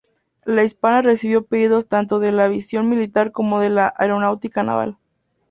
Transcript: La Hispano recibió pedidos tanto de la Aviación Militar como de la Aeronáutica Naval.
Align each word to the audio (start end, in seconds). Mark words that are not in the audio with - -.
La 0.45 0.63
Hispano 0.63 1.03
recibió 1.03 1.45
pedidos 1.45 1.87
tanto 1.87 2.17
de 2.17 2.31
la 2.31 2.45
Aviación 2.45 2.89
Militar 2.89 3.31
como 3.31 3.59
de 3.59 3.69
la 3.69 3.93
Aeronáutica 3.97 4.63
Naval. 4.63 4.97